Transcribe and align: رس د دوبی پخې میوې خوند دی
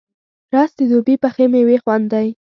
رس 0.53 0.71
د 0.79 0.81
دوبی 0.91 1.15
پخې 1.23 1.45
میوې 1.51 1.77
خوند 1.83 2.05
دی 2.13 2.27